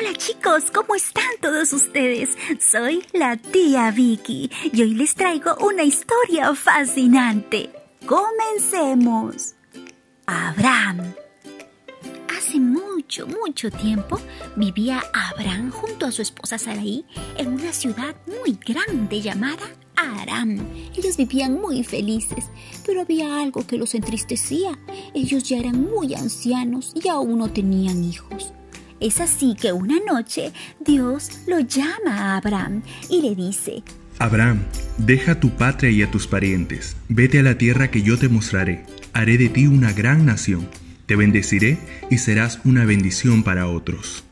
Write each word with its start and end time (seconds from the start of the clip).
Hola 0.00 0.14
chicos, 0.14 0.70
¿cómo 0.72 0.94
están 0.94 1.28
todos 1.42 1.74
ustedes? 1.74 2.30
Soy 2.58 3.04
la 3.12 3.36
tía 3.36 3.90
Vicky 3.90 4.50
y 4.72 4.80
hoy 4.80 4.94
les 4.94 5.14
traigo 5.14 5.54
una 5.56 5.82
historia 5.82 6.54
fascinante. 6.54 7.70
Comencemos. 8.06 9.56
Abraham. 10.24 11.12
Hace 12.34 12.58
mucho, 12.60 13.26
mucho 13.26 13.70
tiempo 13.70 14.18
vivía 14.56 15.02
Abraham 15.12 15.70
junto 15.70 16.06
a 16.06 16.12
su 16.12 16.22
esposa 16.22 16.56
Sarai 16.56 17.04
en 17.36 17.48
una 17.48 17.72
ciudad 17.74 18.16
muy 18.26 18.58
grande 18.64 19.20
llamada 19.20 19.68
Aram. 19.96 20.66
Ellos 20.96 21.18
vivían 21.18 21.60
muy 21.60 21.84
felices, 21.84 22.46
pero 22.86 23.02
había 23.02 23.42
algo 23.42 23.66
que 23.66 23.76
los 23.76 23.94
entristecía. 23.94 24.78
Ellos 25.12 25.42
ya 25.42 25.58
eran 25.58 25.82
muy 25.82 26.14
ancianos 26.14 26.94
y 26.94 27.06
aún 27.08 27.38
no 27.38 27.52
tenían 27.52 28.02
hijos. 28.02 28.54
Es 29.00 29.20
así 29.20 29.56
que 29.58 29.72
una 29.72 29.96
noche 30.06 30.52
Dios 30.78 31.40
lo 31.46 31.60
llama 31.60 32.16
a 32.16 32.36
Abraham 32.36 32.82
y 33.08 33.22
le 33.22 33.34
dice, 33.34 33.82
Abraham, 34.18 34.60
deja 34.98 35.40
tu 35.40 35.50
patria 35.50 35.90
y 35.90 36.02
a 36.02 36.10
tus 36.10 36.26
parientes, 36.26 36.96
vete 37.08 37.38
a 37.38 37.42
la 37.42 37.56
tierra 37.56 37.90
que 37.90 38.02
yo 38.02 38.18
te 38.18 38.28
mostraré, 38.28 38.84
haré 39.14 39.38
de 39.38 39.48
ti 39.48 39.66
una 39.66 39.92
gran 39.92 40.26
nación, 40.26 40.68
te 41.06 41.16
bendeciré 41.16 41.78
y 42.10 42.18
serás 42.18 42.60
una 42.64 42.84
bendición 42.84 43.42
para 43.42 43.66
otros. 43.66 44.24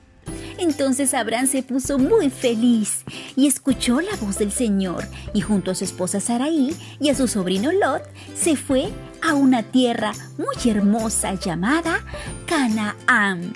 Entonces 0.58 1.14
Abraham 1.14 1.46
se 1.46 1.62
puso 1.62 1.98
muy 1.98 2.28
feliz 2.28 3.04
y 3.36 3.46
escuchó 3.46 4.02
la 4.02 4.14
voz 4.20 4.38
del 4.38 4.52
Señor 4.52 5.04
y 5.32 5.40
junto 5.40 5.70
a 5.70 5.74
su 5.74 5.84
esposa 5.84 6.20
Sarai 6.20 6.76
y 7.00 7.08
a 7.08 7.14
su 7.14 7.26
sobrino 7.26 7.72
Lot 7.72 8.02
se 8.34 8.54
fue 8.54 8.90
a 9.22 9.32
una 9.32 9.62
tierra 9.62 10.12
muy 10.36 10.70
hermosa 10.70 11.34
llamada 11.34 12.04
Canaán. 12.46 13.52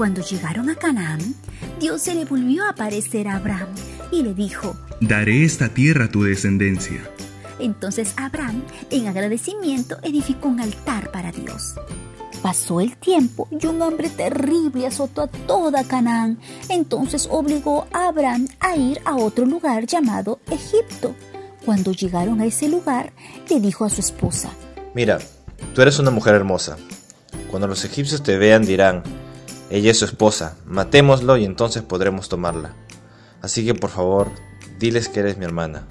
Cuando 0.00 0.22
llegaron 0.22 0.70
a 0.70 0.76
Canaán, 0.76 1.20
Dios 1.78 2.00
se 2.00 2.14
le 2.14 2.24
volvió 2.24 2.64
a 2.64 2.70
aparecer 2.70 3.28
a 3.28 3.36
Abraham 3.36 3.68
y 4.10 4.22
le 4.22 4.32
dijo, 4.32 4.74
Daré 5.02 5.44
esta 5.44 5.68
tierra 5.68 6.06
a 6.06 6.10
tu 6.10 6.22
descendencia. 6.22 7.02
Entonces 7.58 8.14
Abraham, 8.16 8.62
en 8.88 9.08
agradecimiento, 9.08 9.98
edificó 10.02 10.48
un 10.48 10.60
altar 10.60 11.10
para 11.10 11.32
Dios. 11.32 11.74
Pasó 12.40 12.80
el 12.80 12.96
tiempo 12.96 13.46
y 13.50 13.66
un 13.66 13.82
hambre 13.82 14.08
terrible 14.08 14.86
azotó 14.86 15.24
a 15.24 15.26
toda 15.26 15.84
Canaán. 15.84 16.38
Entonces 16.70 17.28
obligó 17.30 17.86
a 17.92 18.08
Abraham 18.08 18.48
a 18.58 18.76
ir 18.76 19.02
a 19.04 19.16
otro 19.16 19.44
lugar 19.44 19.84
llamado 19.84 20.40
Egipto. 20.50 21.14
Cuando 21.66 21.92
llegaron 21.92 22.40
a 22.40 22.46
ese 22.46 22.70
lugar, 22.70 23.12
le 23.50 23.60
dijo 23.60 23.84
a 23.84 23.90
su 23.90 24.00
esposa, 24.00 24.48
Mira, 24.94 25.18
tú 25.74 25.82
eres 25.82 25.98
una 25.98 26.10
mujer 26.10 26.36
hermosa. 26.36 26.78
Cuando 27.50 27.68
los 27.68 27.84
egipcios 27.84 28.22
te 28.22 28.38
vean 28.38 28.64
dirán, 28.64 29.02
ella 29.70 29.92
es 29.92 29.98
su 29.98 30.04
esposa, 30.04 30.56
matémoslo 30.66 31.36
y 31.36 31.44
entonces 31.44 31.82
podremos 31.82 32.28
tomarla. 32.28 32.74
Así 33.40 33.64
que 33.64 33.74
por 33.74 33.90
favor, 33.90 34.28
diles 34.78 35.08
que 35.08 35.20
eres 35.20 35.38
mi 35.38 35.44
hermana. 35.44 35.86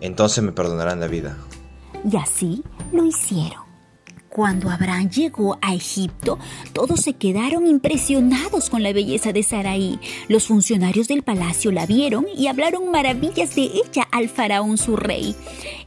Entonces 0.00 0.44
me 0.44 0.52
perdonarán 0.52 1.00
la 1.00 1.08
vida. 1.08 1.36
Y 2.10 2.16
así 2.16 2.62
lo 2.92 3.04
hicieron. 3.04 3.65
Cuando 4.36 4.68
Abraham 4.68 5.08
llegó 5.08 5.56
a 5.62 5.74
Egipto, 5.74 6.38
todos 6.74 7.00
se 7.00 7.14
quedaron 7.14 7.66
impresionados 7.66 8.68
con 8.68 8.82
la 8.82 8.92
belleza 8.92 9.32
de 9.32 9.42
Sarai. 9.42 9.98
Los 10.28 10.48
funcionarios 10.48 11.08
del 11.08 11.22
palacio 11.22 11.72
la 11.72 11.86
vieron 11.86 12.26
y 12.36 12.48
hablaron 12.48 12.90
maravillas 12.90 13.54
de 13.54 13.62
ella 13.62 14.06
al 14.12 14.28
faraón 14.28 14.76
su 14.76 14.94
rey. 14.94 15.34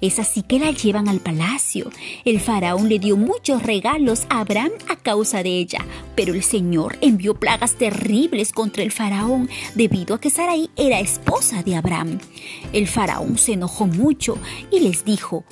Es 0.02 0.18
así 0.18 0.42
que 0.42 0.58
la 0.58 0.72
llevan 0.72 1.10
al 1.10 1.20
palacio. 1.20 1.92
El 2.26 2.40
faraón 2.40 2.90
le 2.90 2.98
dio 2.98 3.18
muchos 3.18 3.62
regalos 3.62 4.26
a 4.32 4.40
Abraham 4.40 4.72
a 4.90 4.96
causa 4.96 5.44
de 5.44 5.52
ella, 5.52 5.86
pero 6.16 6.34
el 6.34 6.42
Señor 6.42 6.98
envió 7.02 7.36
plagas 7.36 7.76
terribles 7.76 8.52
contra 8.52 8.82
el 8.82 8.92
faraón 8.92 9.48
debido 9.76 10.16
a 10.16 10.20
que 10.20 10.32
Sarai 10.32 10.72
era 10.76 11.00
esposa 11.00 11.62
de 11.62 11.76
Abraham. 11.76 12.18
El 12.74 12.88
faraón 12.88 13.38
se 13.38 13.54
enojó 13.54 13.86
mucho 13.86 14.40
y 14.72 14.80
les 14.80 15.06
dijo, 15.06 15.44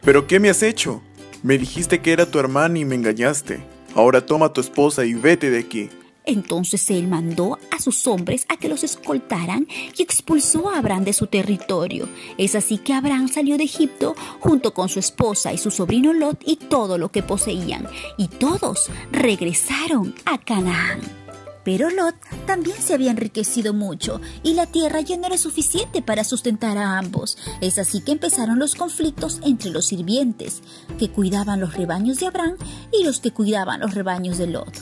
¿Pero 0.00 0.28
qué 0.28 0.38
me 0.38 0.48
has 0.48 0.62
hecho? 0.62 1.02
Me 1.42 1.58
dijiste 1.58 2.00
que 2.00 2.12
era 2.12 2.26
tu 2.26 2.38
hermana 2.38 2.78
y 2.78 2.84
me 2.84 2.94
engañaste. 2.94 3.60
Ahora 3.94 4.24
toma 4.24 4.46
a 4.46 4.52
tu 4.52 4.60
esposa 4.60 5.04
y 5.04 5.14
vete 5.14 5.50
de 5.50 5.58
aquí. 5.58 5.88
Entonces 6.26 6.90
él 6.90 7.06
mandó 7.06 7.56
a 7.70 7.80
sus 7.80 8.06
hombres 8.08 8.46
a 8.48 8.56
que 8.56 8.68
los 8.68 8.82
escoltaran 8.82 9.68
y 9.96 10.02
expulsó 10.02 10.68
a 10.68 10.78
Abraham 10.78 11.04
de 11.04 11.12
su 11.12 11.28
territorio. 11.28 12.08
Es 12.36 12.56
así 12.56 12.78
que 12.78 12.92
Abraham 12.92 13.28
salió 13.28 13.56
de 13.56 13.64
Egipto 13.64 14.16
junto 14.40 14.74
con 14.74 14.88
su 14.88 14.98
esposa 14.98 15.52
y 15.52 15.58
su 15.58 15.70
sobrino 15.70 16.12
Lot 16.12 16.42
y 16.44 16.56
todo 16.56 16.98
lo 16.98 17.10
que 17.10 17.22
poseían, 17.22 17.86
y 18.18 18.26
todos 18.26 18.90
regresaron 19.12 20.14
a 20.24 20.38
Canaán. 20.38 21.25
Pero 21.66 21.90
Lot 21.90 22.14
también 22.46 22.76
se 22.80 22.94
había 22.94 23.10
enriquecido 23.10 23.74
mucho 23.74 24.20
y 24.44 24.54
la 24.54 24.66
tierra 24.66 25.00
ya 25.00 25.16
no 25.16 25.26
era 25.26 25.36
suficiente 25.36 26.00
para 26.00 26.22
sustentar 26.22 26.78
a 26.78 26.96
ambos. 26.96 27.36
Es 27.60 27.80
así 27.80 28.02
que 28.02 28.12
empezaron 28.12 28.60
los 28.60 28.76
conflictos 28.76 29.40
entre 29.44 29.70
los 29.70 29.86
sirvientes, 29.86 30.62
que 30.96 31.10
cuidaban 31.10 31.58
los 31.58 31.74
rebaños 31.74 32.20
de 32.20 32.28
Abraham, 32.28 32.56
y 32.92 33.02
los 33.02 33.18
que 33.18 33.32
cuidaban 33.32 33.80
los 33.80 33.94
rebaños 33.94 34.38
de 34.38 34.46
Lot. 34.46 34.72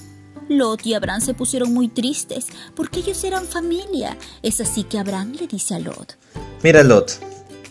Lot 0.50 0.84
y 0.84 0.93
Abraham 0.93 1.22
se 1.22 1.33
pusieron 1.33 1.72
muy 1.72 1.89
tristes 1.89 2.49
porque 2.77 3.01
ellos 3.01 3.25
eran 3.25 3.47
familia. 3.47 4.19
Es 4.43 4.61
así 4.61 4.84
que 4.84 4.99
Abraham 4.99 5.33
le 5.41 5.47
dice 5.47 5.77
a 5.77 5.78
Lot, 5.78 6.19
Mira 6.62 6.83
Lot, 6.83 7.12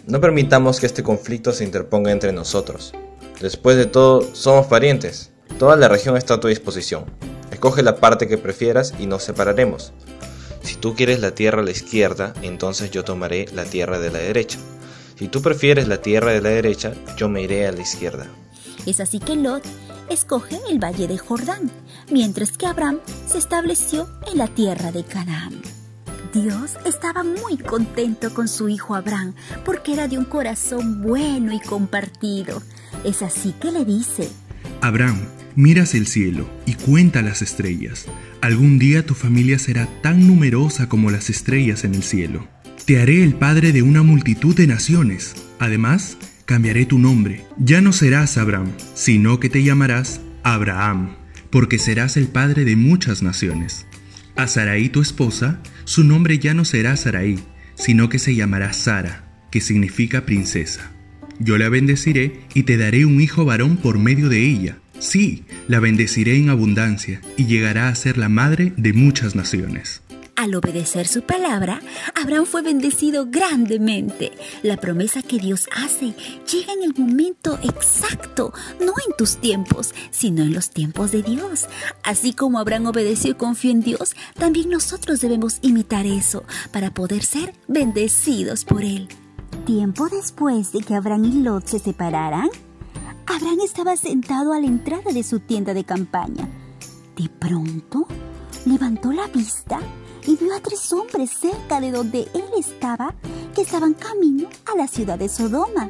no 0.07 0.19
permitamos 0.22 0.80
que 0.80 0.88
este 0.88 1.03
conflicto 1.03 1.51
se 1.51 1.63
interponga 1.63 2.12
entre 2.12 2.31
nosotros. 2.34 2.94
Después 3.40 3.78
de 3.78 3.85
todo, 3.85 4.34
somos 4.34 4.66
parientes. 4.66 5.30
Toda 5.59 5.75
la 5.75 5.88
región 5.88 6.18
está 6.18 6.34
a 6.34 6.40
tu 6.40 6.47
disposición. 6.47 7.32
Escoge 7.63 7.81
la 7.81 7.96
parte 7.96 8.28
que 8.28 8.38
prefieras 8.38 8.94
y 9.00 9.07
nos 9.07 9.24
separaremos. 9.24 9.94
Si 10.63 10.75
tú 10.75 10.96
quieres 10.96 11.22
la 11.22 11.34
tierra 11.34 11.62
a 11.62 11.63
la 11.63 11.72
izquierda, 11.72 12.34
entonces 12.41 12.91
yo 12.91 13.06
tomaré 13.06 13.46
la 13.53 13.63
tierra 13.63 14.00
de 14.00 14.12
la 14.12 14.19
derecha. 14.19 14.59
Si 15.18 15.29
tú 15.29 15.41
prefieres 15.41 15.88
la 15.88 16.01
tierra 16.01 16.34
de 16.34 16.41
la 16.41 16.50
derecha, 16.50 16.91
yo 17.16 17.29
me 17.29 17.41
iré 17.41 17.66
a 17.66 17.72
la 17.72 17.79
izquierda. 17.79 18.28
Es 18.85 19.00
así 19.00 19.19
que 19.19 19.38
Lot 19.38 19.63
escoge 20.09 20.59
el 20.69 20.84
valle 20.84 21.07
de 21.07 21.18
Jordán, 21.18 21.72
mientras 22.12 22.57
que 22.57 22.66
Abraham 22.66 23.00
se 23.28 23.38
estableció 23.38 24.09
en 24.30 24.40
la 24.40 24.50
tierra 24.50 24.91
de 24.91 25.06
Canaán. 25.06 25.62
Dios 26.34 26.72
estaba 26.84 27.24
muy 27.24 27.56
contento 27.56 28.34
con 28.34 28.50
su 28.50 28.68
hijo 28.68 28.94
Abraham 28.94 29.35
porque 29.63 29.94
era 29.94 30.09
de 30.09 30.18
un 30.18 30.25
corazón 30.25 31.01
bueno 31.01 31.53
y 31.53 31.62
compartido. 31.62 32.62
Es 33.06 33.22
así 33.22 33.53
que 33.53 33.72
le 33.72 33.85
dice, 33.85 34.28
Abraham, 34.81 35.25
miras 35.55 35.93
el 35.95 36.07
cielo 36.07 36.49
y 36.65 36.73
cuenta 36.73 37.21
las 37.21 37.41
estrellas. 37.41 38.05
Algún 38.41 38.79
día 38.79 39.05
tu 39.05 39.13
familia 39.13 39.59
será 39.59 39.87
tan 40.01 40.27
numerosa 40.27 40.89
como 40.89 41.11
las 41.11 41.29
estrellas 41.29 41.83
en 41.83 41.95
el 41.95 42.03
cielo. 42.03 42.47
Te 42.85 42.99
haré 42.99 43.23
el 43.23 43.35
padre 43.35 43.71
de 43.71 43.81
una 43.81 44.03
multitud 44.03 44.55
de 44.55 44.67
naciones. 44.67 45.35
Además, 45.59 46.17
cambiaré 46.45 46.85
tu 46.85 46.99
nombre. 46.99 47.45
Ya 47.57 47.81
no 47.81 47.93
serás 47.93 48.37
Abraham, 48.37 48.71
sino 48.93 49.39
que 49.39 49.49
te 49.49 49.63
llamarás 49.63 50.21
Abraham, 50.43 51.15
porque 51.49 51.79
serás 51.79 52.17
el 52.17 52.27
padre 52.27 52.65
de 52.65 52.75
muchas 52.75 53.23
naciones. 53.23 53.85
A 54.35 54.47
Sarai 54.47 54.89
tu 54.89 55.01
esposa, 55.01 55.61
su 55.85 56.03
nombre 56.03 56.39
ya 56.39 56.53
no 56.53 56.65
será 56.65 56.97
Sarai, 56.97 57.39
sino 57.75 58.09
que 58.09 58.19
se 58.19 58.35
llamará 58.35 58.73
Sara, 58.73 59.47
que 59.51 59.61
significa 59.61 60.25
princesa. 60.25 60.91
Yo 61.39 61.57
la 61.57 61.69
bendeciré 61.69 62.41
y 62.53 62.63
te 62.63 62.77
daré 62.77 63.05
un 63.05 63.21
hijo 63.21 63.45
varón 63.45 63.77
por 63.77 63.97
medio 63.99 64.29
de 64.29 64.45
ella. 64.45 64.77
Sí, 65.03 65.43
la 65.67 65.81
bendeciré 65.81 66.37
en 66.37 66.49
abundancia 66.49 67.19
y 67.35 67.45
llegará 67.45 67.89
a 67.89 67.95
ser 67.95 68.17
la 68.17 68.29
madre 68.29 68.71
de 68.77 68.93
muchas 68.93 69.35
naciones. 69.35 70.01
Al 70.37 70.55
obedecer 70.55 71.09
su 71.09 71.23
palabra, 71.23 71.81
Abraham 72.15 72.45
fue 72.45 72.61
bendecido 72.61 73.27
grandemente. 73.29 74.31
La 74.61 74.77
promesa 74.77 75.21
que 75.21 75.39
Dios 75.39 75.67
hace 75.75 76.13
llega 76.49 76.71
en 76.71 76.83
el 76.83 76.93
momento 76.97 77.59
exacto, 77.63 78.53
no 78.79 78.93
en 79.05 79.13
tus 79.17 79.35
tiempos, 79.41 79.93
sino 80.09 80.41
en 80.41 80.53
los 80.53 80.69
tiempos 80.69 81.11
de 81.11 81.21
Dios. 81.21 81.67
Así 82.03 82.31
como 82.31 82.57
Abraham 82.57 82.85
obedeció 82.85 83.31
y 83.31 83.35
confió 83.35 83.71
en 83.71 83.81
Dios, 83.81 84.15
también 84.39 84.69
nosotros 84.69 85.19
debemos 85.19 85.59
imitar 85.61 86.05
eso 86.05 86.45
para 86.71 86.94
poder 86.94 87.25
ser 87.25 87.53
bendecidos 87.67 88.63
por 88.63 88.85
Él. 88.85 89.09
Tiempo 89.65 90.07
después 90.07 90.71
de 90.71 90.79
que 90.79 90.95
Abraham 90.95 91.25
y 91.25 91.44
Lot 91.44 91.67
se 91.67 91.79
separaran, 91.79 92.47
Abraham 93.25 93.59
estaba 93.63 93.95
sentado 93.95 94.53
a 94.53 94.59
la 94.59 94.67
entrada 94.67 95.11
de 95.11 95.23
su 95.23 95.39
tienda 95.39 95.73
de 95.73 95.83
campaña. 95.83 96.47
De 97.15 97.29
pronto, 97.29 98.05
levantó 98.65 99.11
la 99.11 99.27
vista 99.27 99.79
y 100.25 100.35
vio 100.35 100.53
a 100.53 100.59
tres 100.59 100.91
hombres 100.91 101.29
cerca 101.29 101.79
de 101.79 101.91
donde 101.91 102.27
él 102.33 102.45
estaba 102.57 103.13
que 103.55 103.61
estaban 103.61 103.93
camino 103.93 104.49
a 104.71 104.77
la 104.77 104.87
ciudad 104.87 105.17
de 105.17 105.29
Sodoma. 105.29 105.89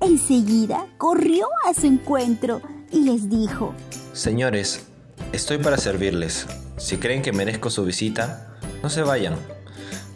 Enseguida 0.00 0.86
corrió 0.98 1.46
a 1.68 1.74
su 1.74 1.86
encuentro 1.86 2.60
y 2.90 3.00
les 3.00 3.28
dijo, 3.28 3.74
Señores, 4.12 4.86
estoy 5.32 5.58
para 5.58 5.78
servirles. 5.78 6.46
Si 6.76 6.98
creen 6.98 7.22
que 7.22 7.32
merezco 7.32 7.70
su 7.70 7.84
visita, 7.84 8.56
no 8.82 8.90
se 8.90 9.02
vayan. 9.02 9.36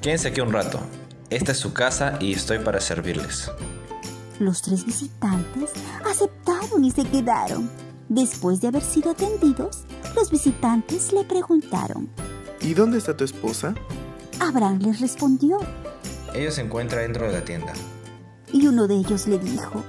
Quédense 0.00 0.28
aquí 0.28 0.40
un 0.40 0.52
rato. 0.52 0.81
Esta 1.31 1.52
es 1.52 1.58
su 1.58 1.72
casa 1.72 2.19
y 2.20 2.32
estoy 2.32 2.58
para 2.58 2.81
servirles. 2.81 3.50
Los 4.38 4.62
tres 4.62 4.85
visitantes 4.85 5.71
aceptaron 6.05 6.85
y 6.85 6.91
se 6.91 7.05
quedaron. 7.05 7.71
Después 8.09 8.61
de 8.61 8.69
haber 8.69 8.83
sido 8.83 9.11
atendidos, 9.11 9.85
los 10.15 10.31
visitantes 10.31 11.12
le 11.12 11.25
preguntaron, 11.25 12.09
¿Y 12.61 12.75
dónde 12.75 12.99
está 12.99 13.17
tu 13.17 13.25
esposa? 13.25 13.75
Abraham 14.41 14.81
les 14.81 15.00
respondió. 15.00 15.59
Ella 16.35 16.50
se 16.50 16.61
encuentra 16.61 17.00
dentro 17.00 17.27
de 17.27 17.33
la 17.33 17.44
tienda. 17.44 17.73
Y 18.53 18.67
uno 18.67 18.87
de 18.87 18.97
ellos 18.97 19.27
le 19.27 19.38
dijo, 19.38 19.85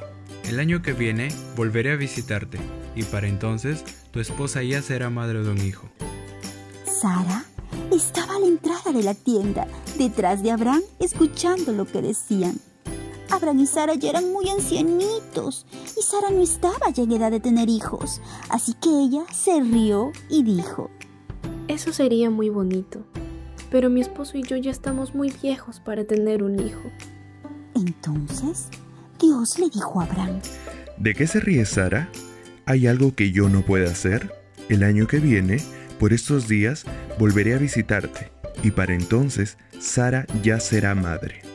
El 0.45 0.59
año 0.59 0.81
que 0.81 0.93
viene 0.93 1.29
volveré 1.55 1.91
a 1.91 1.95
visitarte, 1.95 2.59
y 2.95 3.03
para 3.03 3.27
entonces 3.27 3.83
tu 4.11 4.19
esposa 4.19 4.63
ya 4.63 4.81
será 4.81 5.09
madre 5.09 5.43
de 5.43 5.49
un 5.49 5.61
hijo. 5.61 5.87
Sara 6.85 7.45
estaba 7.91 8.35
a 8.35 8.39
la 8.39 8.47
entrada 8.47 8.91
de 8.91 9.03
la 9.03 9.13
tienda, 9.13 9.67
detrás 9.97 10.41
de 10.41 10.51
Abraham, 10.51 10.81
escuchando 10.99 11.71
lo 11.71 11.85
que 11.85 12.01
decían. 12.01 12.59
Abraham 13.31 13.59
y 13.59 13.67
Sara 13.67 13.95
ya 13.95 14.09
eran 14.09 14.31
muy 14.31 14.49
ancianitos 14.49 15.65
y 15.97 16.01
Sara 16.01 16.29
no 16.31 16.41
estaba 16.41 16.89
ya 16.89 17.03
en 17.03 17.11
edad 17.11 17.31
de 17.31 17.39
tener 17.39 17.69
hijos, 17.69 18.21
así 18.49 18.73
que 18.73 18.89
ella 18.89 19.23
se 19.31 19.61
rió 19.61 20.11
y 20.29 20.43
dijo, 20.43 20.89
Eso 21.67 21.91
sería 21.91 22.29
muy 22.29 22.49
bonito, 22.49 23.05
pero 23.69 23.89
mi 23.89 24.01
esposo 24.01 24.37
y 24.37 24.43
yo 24.43 24.55
ya 24.57 24.71
estamos 24.71 25.13
muy 25.13 25.31
viejos 25.41 25.79
para 25.79 26.05
tener 26.05 26.43
un 26.43 26.59
hijo. 26.59 26.89
Entonces 27.75 28.69
Dios 29.19 29.59
le 29.59 29.69
dijo 29.69 29.99
a 29.99 30.05
Abraham, 30.05 30.39
¿De 30.97 31.13
qué 31.13 31.27
se 31.27 31.39
ríe 31.39 31.65
Sara? 31.65 32.09
¿Hay 32.65 32.87
algo 32.87 33.13
que 33.13 33.31
yo 33.31 33.49
no 33.49 33.61
pueda 33.61 33.91
hacer? 33.91 34.33
El 34.69 34.83
año 34.83 35.07
que 35.07 35.19
viene, 35.19 35.61
por 35.99 36.13
estos 36.13 36.47
días, 36.47 36.85
volveré 37.19 37.53
a 37.53 37.57
visitarte, 37.59 38.31
y 38.63 38.71
para 38.71 38.93
entonces 38.93 39.57
Sara 39.79 40.25
ya 40.43 40.59
será 40.59 40.95
madre. 40.95 41.46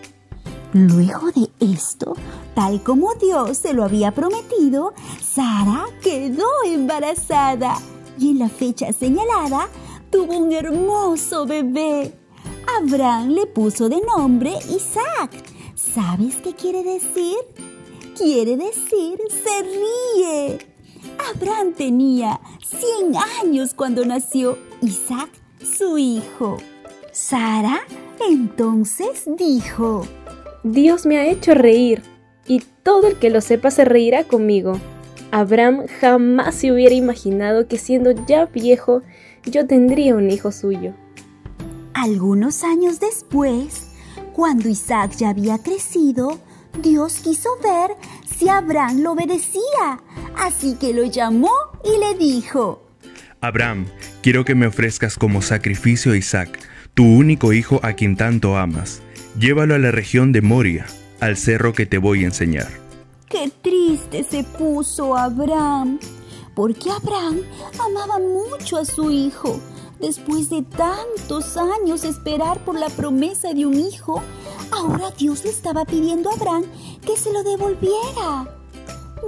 Luego 0.72 1.30
de 1.32 1.50
esto, 1.60 2.14
tal 2.54 2.82
como 2.82 3.12
Dios 3.14 3.58
se 3.58 3.74
lo 3.74 3.84
había 3.84 4.12
prometido, 4.12 4.94
Sara 5.22 5.84
quedó 6.02 6.46
embarazada 6.64 7.76
y 8.18 8.30
en 8.30 8.38
la 8.38 8.48
fecha 8.48 8.90
señalada 8.92 9.68
tuvo 10.10 10.38
un 10.38 10.52
hermoso 10.52 11.44
bebé. 11.44 12.14
Abraham 12.80 13.30
le 13.30 13.46
puso 13.46 13.90
de 13.90 14.00
nombre 14.00 14.54
Isaac. 14.70 15.30
¿Sabes 15.74 16.36
qué 16.36 16.54
quiere 16.54 16.82
decir? 16.82 17.36
Quiere 18.16 18.56
decir 18.56 19.18
se 19.28 19.62
ríe. 19.62 20.58
Abraham 21.34 21.74
tenía 21.74 22.40
100 22.64 23.16
años 23.42 23.74
cuando 23.74 24.06
nació 24.06 24.58
Isaac, 24.80 25.30
su 25.60 25.98
hijo. 25.98 26.56
Sara 27.12 27.82
entonces 28.26 29.24
dijo, 29.36 30.06
Dios 30.64 31.06
me 31.06 31.18
ha 31.18 31.26
hecho 31.26 31.54
reír, 31.54 32.02
y 32.46 32.62
todo 32.82 33.08
el 33.08 33.16
que 33.16 33.30
lo 33.30 33.40
sepa 33.40 33.70
se 33.70 33.84
reirá 33.84 34.24
conmigo. 34.24 34.80
Abraham 35.30 35.86
jamás 36.00 36.54
se 36.54 36.72
hubiera 36.72 36.94
imaginado 36.94 37.66
que 37.66 37.78
siendo 37.78 38.12
ya 38.26 38.46
viejo 38.46 39.02
yo 39.44 39.66
tendría 39.66 40.14
un 40.14 40.30
hijo 40.30 40.52
suyo. 40.52 40.94
Algunos 41.94 42.64
años 42.64 43.00
después, 43.00 43.88
cuando 44.32 44.68
Isaac 44.68 45.12
ya 45.16 45.30
había 45.30 45.58
crecido, 45.58 46.38
Dios 46.80 47.20
quiso 47.20 47.48
ver 47.62 47.96
si 48.26 48.48
Abraham 48.48 49.00
lo 49.00 49.12
obedecía, 49.12 50.00
así 50.36 50.76
que 50.76 50.94
lo 50.94 51.04
llamó 51.04 51.50
y 51.84 51.98
le 51.98 52.18
dijo, 52.18 52.86
Abraham, 53.40 53.86
quiero 54.22 54.44
que 54.44 54.54
me 54.54 54.66
ofrezcas 54.66 55.16
como 55.16 55.42
sacrificio 55.42 56.12
a 56.12 56.16
Isaac, 56.16 56.60
tu 56.94 57.04
único 57.04 57.52
hijo 57.52 57.80
a 57.82 57.94
quien 57.94 58.16
tanto 58.16 58.56
amas. 58.56 59.02
Llévalo 59.38 59.74
a 59.74 59.78
la 59.78 59.90
región 59.90 60.30
de 60.32 60.42
Moria, 60.42 60.86
al 61.20 61.38
cerro 61.38 61.72
que 61.72 61.86
te 61.86 61.96
voy 61.96 62.22
a 62.22 62.26
enseñar. 62.26 62.68
Qué 63.30 63.50
triste 63.62 64.24
se 64.24 64.44
puso 64.44 65.16
Abraham, 65.16 65.98
porque 66.54 66.90
Abraham 66.90 67.40
amaba 67.80 68.18
mucho 68.18 68.76
a 68.76 68.84
su 68.84 69.10
hijo. 69.10 69.58
Después 70.00 70.50
de 70.50 70.62
tantos 70.62 71.56
años 71.56 72.04
esperar 72.04 72.62
por 72.64 72.78
la 72.78 72.90
promesa 72.90 73.54
de 73.54 73.64
un 73.64 73.80
hijo, 73.80 74.22
ahora 74.70 75.10
Dios 75.16 75.44
le 75.44 75.50
estaba 75.50 75.86
pidiendo 75.86 76.28
a 76.28 76.34
Abraham 76.34 76.64
que 77.06 77.16
se 77.16 77.32
lo 77.32 77.42
devolviera. 77.42 78.54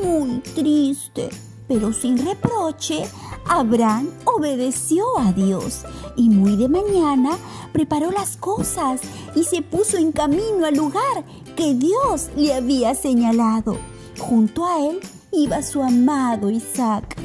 Muy 0.03 0.41
triste, 0.55 1.31
pero 1.67 1.95
sin 1.95 2.19
reproche, 2.27 3.05
Abraham 3.47 4.09
obedeció 4.25 5.05
a 5.19 5.33
Dios 5.33 5.85
y 6.17 6.29
muy 6.31 6.57
de 6.57 6.69
mañana 6.69 7.37
preparó 7.73 8.11
las 8.11 8.37
cosas 8.37 9.01
y 9.35 9.45
se 9.45 9.61
puso 9.63 9.99
en 9.99 10.13
camino 10.13 10.65
al 10.65 10.77
lugar 10.77 11.25
que 11.57 11.75
Dios 11.75 12.31
le 12.37 12.55
había 12.55 12.95
señalado. 12.95 13.77
Junto 14.19 14.65
a 14.67 14.87
él 14.87 15.01
iba 15.33 15.63
su 15.63 15.83
amado 15.83 16.51
Isaac. 16.51 17.17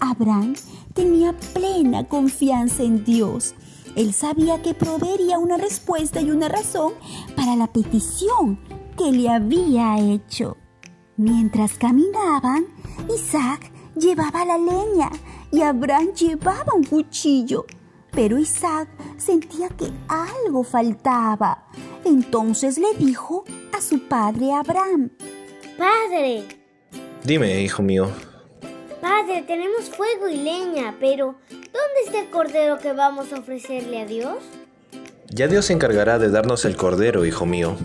Abraham 0.00 0.54
tenía 0.92 1.32
plena 1.54 2.04
confianza 2.04 2.82
en 2.82 3.04
Dios. 3.04 3.54
Él 3.94 4.12
sabía 4.12 4.60
que 4.60 4.74
proveería 4.74 5.38
una 5.38 5.56
respuesta 5.56 6.20
y 6.20 6.30
una 6.30 6.48
razón 6.48 6.94
para 7.36 7.54
la 7.54 7.68
petición 7.68 8.58
que 8.98 9.12
le 9.12 9.28
había 9.28 9.98
hecho. 9.98 10.56
Mientras 11.16 11.74
caminaban, 11.74 12.66
Isaac 13.14 13.70
llevaba 13.96 14.44
la 14.44 14.58
leña 14.58 15.10
y 15.54 15.62
Abraham 15.62 16.12
llevaba 16.14 16.74
un 16.74 16.82
cuchillo. 16.82 17.64
Pero 18.10 18.38
Isaac 18.38 18.88
sentía 19.16 19.68
que 19.68 19.90
algo 20.08 20.64
faltaba. 20.64 21.66
Entonces 22.04 22.78
le 22.78 22.94
dijo 22.98 23.44
a 23.76 23.80
su 23.80 24.00
padre 24.08 24.52
Abraham, 24.52 25.10
Padre, 25.78 26.44
Dime, 27.24 27.62
hijo 27.62 27.82
mío, 27.82 28.08
padre, 29.00 29.42
tenemos 29.42 29.90
fuego 29.90 30.28
y 30.28 30.36
leña, 30.36 30.94
pero 31.00 31.36
¿dónde 31.50 32.00
está 32.04 32.20
el 32.20 32.30
cordero 32.30 32.78
que 32.78 32.92
vamos 32.92 33.32
a 33.32 33.38
ofrecerle 33.38 34.02
a 34.02 34.06
Dios? 34.06 34.36
ya 35.30 35.48
Dios 35.48 35.66
se 35.66 35.72
encargará 35.72 36.18
de 36.18 36.30
darnos 36.30 36.64
el 36.64 36.76
cordero, 36.76 37.24
hijo 37.24 37.44
mío. 37.46 37.76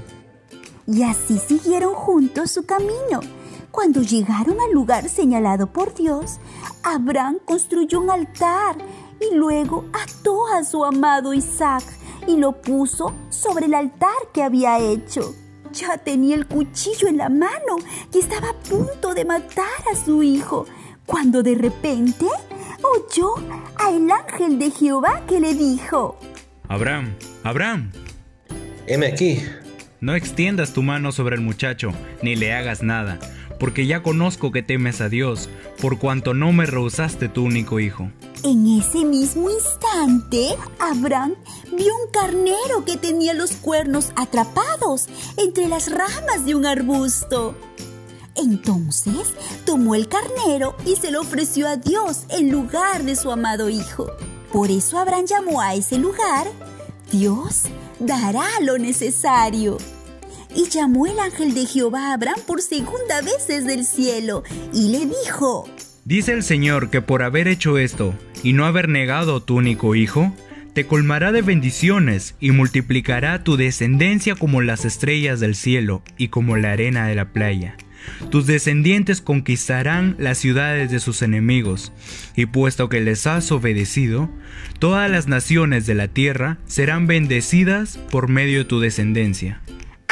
Y 0.86 1.04
así 1.04 1.40
siguieron 1.40 1.96
juntos 1.96 2.52
su 2.52 2.66
camino. 2.66 3.22
Cuando 3.80 4.02
llegaron 4.02 4.60
al 4.60 4.74
lugar 4.74 5.08
señalado 5.08 5.72
por 5.72 5.94
Dios, 5.94 6.42
Abraham 6.84 7.38
construyó 7.46 8.02
un 8.02 8.10
altar 8.10 8.76
y 9.22 9.34
luego 9.34 9.86
ató 9.94 10.48
a 10.54 10.66
su 10.66 10.84
amado 10.84 11.34
Isaac 11.34 11.86
y 12.28 12.36
lo 12.36 12.62
puso 12.62 13.16
sobre 13.30 13.68
el 13.68 13.74
altar 13.74 14.10
que 14.34 14.44
había 14.44 14.80
hecho. 14.80 15.34
Ya 15.72 15.98
tenía 15.98 16.36
el 16.36 16.46
cuchillo 16.46 17.08
en 17.08 17.16
la 17.16 17.30
mano 17.30 17.78
y 18.14 18.20
estaba 18.20 18.50
a 18.50 18.54
punto 18.54 19.14
de 19.14 19.24
matar 19.24 19.82
a 19.90 19.96
su 19.96 20.24
hijo, 20.24 20.66
cuando 21.06 21.42
de 21.42 21.56
repente 21.56 22.26
oyó 22.84 23.36
al 23.78 24.12
ángel 24.12 24.60
de 24.60 24.72
Jehová 24.72 25.24
que 25.26 25.40
le 25.40 25.54
dijo, 25.54 26.20
Abraham, 26.68 27.16
Abraham, 27.46 27.94
Heme 28.88 29.08
aquí. 29.08 29.42
no 30.02 30.16
extiendas 30.16 30.74
tu 30.74 30.84
mano 30.84 31.14
sobre 31.14 31.38
el 31.38 31.42
muchacho, 31.42 31.94
ni 32.22 32.36
le 32.36 32.54
hagas 32.54 32.84
nada, 32.84 33.20
porque 33.60 33.86
ya 33.86 34.02
conozco 34.02 34.52
que 34.52 34.64
temes 34.64 35.02
a 35.02 35.10
Dios, 35.10 35.50
por 35.82 36.00
cuanto 36.00 36.34
no 36.34 36.52
me 36.54 36.66
rehusaste 36.66 37.30
tu 37.30 37.44
único 37.44 37.80
hijo. 37.80 38.10
En 38.44 38.80
ese 38.80 39.04
mismo 39.04 39.50
instante, 39.50 40.56
Abraham 40.80 41.36
vio 41.76 41.94
un 41.96 42.10
carnero 42.12 42.86
que 42.86 42.96
tenía 42.96 43.34
los 43.34 43.52
cuernos 43.52 44.14
atrapados 44.16 45.08
entre 45.38 45.68
las 45.68 45.92
ramas 45.92 46.46
de 46.46 46.56
un 46.56 46.66
arbusto. 46.66 47.56
Entonces 48.36 49.34
tomó 49.66 49.96
el 49.96 50.08
carnero 50.08 50.76
y 50.86 50.96
se 50.96 51.12
lo 51.12 51.20
ofreció 51.20 51.68
a 51.68 51.76
Dios 51.76 52.24
en 52.30 52.50
lugar 52.50 53.04
de 53.04 53.18
su 53.18 53.30
amado 53.32 53.70
hijo. 53.70 54.08
Por 54.54 54.72
eso 54.72 54.98
Abraham 54.98 55.26
llamó 55.26 55.62
a 55.62 55.76
ese 55.76 55.98
lugar, 55.98 56.48
Dios 57.12 57.64
dará 58.00 58.48
lo 58.62 58.78
necesario. 58.78 59.78
Y 60.56 60.70
llamó 60.70 61.06
el 61.08 61.20
ángel 61.20 61.54
de 61.54 61.66
Jehová 61.66 62.10
a 62.10 62.14
Abraham 62.14 62.40
por 62.46 62.62
segunda 62.62 63.22
vez 63.22 63.48
desde 63.48 63.74
el 63.74 63.86
cielo 63.86 64.44
y 64.74 64.90
le 64.90 65.06
dijo, 65.06 65.70
Dice 66.06 66.34
el 66.34 66.44
Señor 66.44 66.90
que 66.90 67.02
por 67.02 67.22
haber 67.22 67.48
hecho 67.48 67.78
esto 67.78 68.16
y 68.42 68.54
no 68.54 68.66
haber 68.66 68.90
negado 68.90 69.44
tu 69.44 69.58
único 69.58 69.96
hijo, 69.96 70.34
te 70.74 70.86
colmará 70.86 71.32
de 71.32 71.42
bendiciones 71.42 72.36
y 72.40 72.52
multiplicará 72.52 73.44
tu 73.44 73.58
descendencia 73.58 74.36
como 74.36 74.62
las 74.62 74.86
estrellas 74.86 75.40
del 75.40 75.56
cielo 75.56 76.02
y 76.18 76.30
como 76.30 76.58
la 76.58 76.72
arena 76.72 77.08
de 77.08 77.16
la 77.16 77.32
playa. 77.34 77.76
Tus 78.32 78.48
descendientes 78.48 79.22
conquistarán 79.22 80.16
las 80.20 80.38
ciudades 80.38 80.90
de 80.90 81.00
sus 81.00 81.22
enemigos, 81.22 81.92
y 82.36 82.46
puesto 82.46 82.90
que 82.90 83.02
les 83.02 83.28
has 83.28 83.52
obedecido, 83.52 84.30
todas 84.80 85.12
las 85.12 85.28
naciones 85.28 85.86
de 85.86 85.96
la 85.96 86.08
tierra 86.08 86.58
serán 86.66 87.08
bendecidas 87.08 87.98
por 88.10 88.30
medio 88.30 88.60
de 88.60 88.66
tu 88.66 88.80
descendencia. 88.80 89.62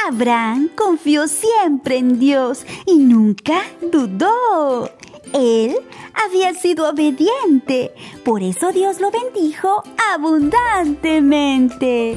Abraham 0.08 0.70
confió 0.74 1.28
siempre 1.28 1.98
en 1.98 2.18
Dios 2.18 2.64
y 2.86 2.96
nunca 2.96 3.60
dudó. 3.92 4.90
Él 5.34 5.76
había 6.14 6.54
sido 6.54 6.88
obediente, 6.88 7.92
por 8.24 8.42
eso 8.42 8.72
Dios 8.72 9.00
lo 9.00 9.10
bendijo 9.10 9.82
abundantemente. 10.14 12.16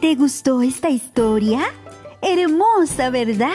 ¿Te 0.00 0.14
gustó 0.14 0.62
esta 0.62 0.88
historia? 0.88 1.64
Hermosa, 2.20 3.10
¿verdad? 3.10 3.50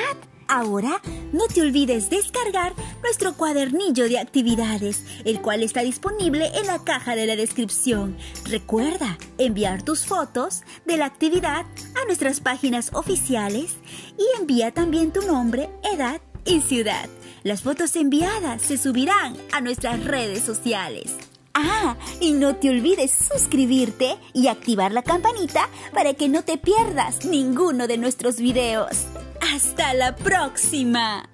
Ahora, 0.47 1.01
no 1.33 1.47
te 1.47 1.61
olvides 1.61 2.09
descargar 2.09 2.73
nuestro 3.03 3.33
cuadernillo 3.33 4.07
de 4.07 4.17
actividades, 4.17 5.03
el 5.25 5.41
cual 5.41 5.61
está 5.61 5.81
disponible 5.81 6.49
en 6.55 6.67
la 6.67 6.79
caja 6.83 7.15
de 7.15 7.25
la 7.25 7.35
descripción. 7.35 8.15
Recuerda 8.45 9.17
enviar 9.37 9.83
tus 9.83 10.05
fotos 10.05 10.63
de 10.85 10.97
la 10.97 11.05
actividad 11.05 11.65
a 12.01 12.05
nuestras 12.05 12.39
páginas 12.39 12.91
oficiales 12.93 13.75
y 14.17 14.39
envía 14.39 14.71
también 14.71 15.11
tu 15.11 15.21
nombre, 15.21 15.69
edad 15.93 16.21
y 16.45 16.61
ciudad. 16.61 17.09
Las 17.43 17.61
fotos 17.61 17.95
enviadas 17.97 18.61
se 18.61 18.77
subirán 18.77 19.35
a 19.51 19.59
nuestras 19.59 20.03
redes 20.05 20.43
sociales. 20.43 21.15
Ah, 21.53 21.97
y 22.21 22.33
no 22.33 22.55
te 22.55 22.69
olvides 22.69 23.11
suscribirte 23.11 24.15
y 24.33 24.47
activar 24.47 24.91
la 24.91 25.01
campanita 25.01 25.67
para 25.93 26.13
que 26.13 26.29
no 26.29 26.43
te 26.43 26.57
pierdas 26.57 27.25
ninguno 27.25 27.87
de 27.87 27.97
nuestros 27.97 28.37
videos. 28.37 29.07
¡Hasta 29.53 29.93
la 29.93 30.13
próxima! 30.15 31.29